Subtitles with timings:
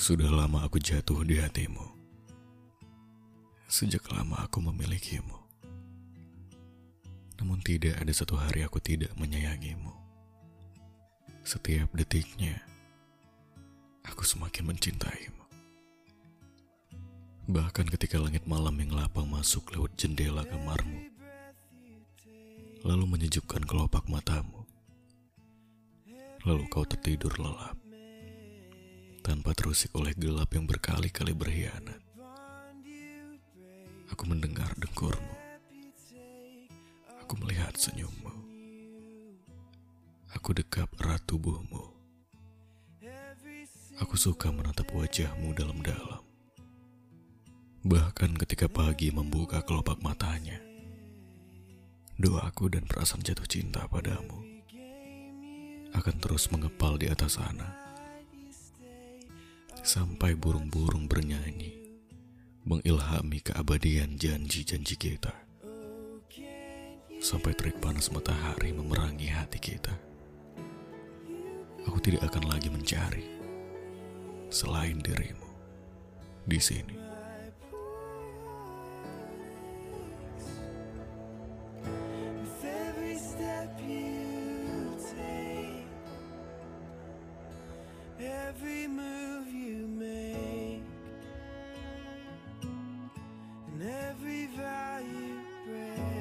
[0.00, 1.84] Sudah lama aku jatuh di hatimu.
[3.68, 5.36] Sejak lama aku memilikimu.
[7.36, 9.92] Namun tidak ada satu hari aku tidak menyayangimu.
[11.44, 12.64] Setiap detiknya,
[14.08, 15.44] aku semakin mencintaimu.
[17.52, 21.12] Bahkan ketika langit malam yang lapang masuk lewat jendela kamarmu,
[22.88, 24.64] lalu menyejukkan kelopak matamu,
[26.48, 27.76] lalu kau tertidur lelap
[29.30, 32.02] tanpa terusik oleh gelap yang berkali-kali berkhianat.
[34.10, 35.38] Aku mendengar dengkurmu.
[37.22, 38.34] Aku melihat senyummu.
[40.34, 41.94] Aku dekap erat tubuhmu.
[44.02, 46.26] Aku suka menatap wajahmu dalam-dalam.
[47.86, 50.58] Bahkan ketika pagi membuka kelopak matanya,
[52.18, 54.42] doaku dan perasaan jatuh cinta padamu
[55.94, 57.89] akan terus mengepal di atas sana
[59.90, 61.74] sampai burung-burung bernyanyi,
[62.62, 65.34] mengilhami keabadian janji-janji kita,
[67.18, 69.90] sampai terik panas matahari memerangi hati kita.
[71.90, 73.26] Aku tidak akan lagi mencari
[74.46, 75.50] selain dirimu
[76.46, 76.94] di sini.
[88.20, 89.19] every move
[93.80, 96.19] in every valley breath.